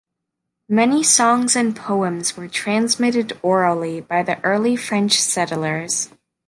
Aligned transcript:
Many 0.67 1.03
songs 1.03 1.55
and 1.55 1.75
poems 1.75 2.35
were 2.35 2.47
transmitted 2.47 3.37
orally 3.43 4.01
by 4.01 4.23
the 4.23 4.43
early 4.43 4.75
French 4.75 5.21
settlers. 5.21 6.09